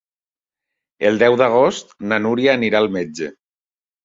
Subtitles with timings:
[1.09, 3.31] El deu d'agost na Núria anirà al metge.